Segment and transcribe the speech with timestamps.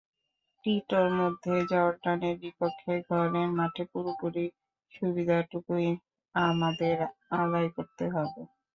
[0.63, 4.11] টিটোর মতে, জর্ডানের বিপক্ষে ঘরের মাঠের পুরো
[4.93, 5.87] সুবিধাটুকুই
[6.35, 6.95] আমাদের
[7.37, 8.41] আদায় করতে হবে।